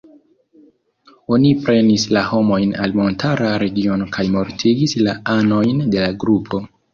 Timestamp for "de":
5.93-6.03